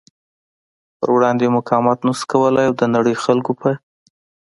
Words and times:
پر 0.99 1.09
وړاندې 1.15 1.53
مقاومت 1.57 1.99
نشو 2.07 2.25
کولی 2.31 2.63
او 2.67 2.73
د 2.79 2.83
نړۍ 2.95 3.15
خلکو 3.23 3.51
په 3.61 3.71